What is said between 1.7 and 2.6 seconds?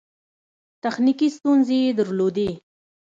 یې درلودې.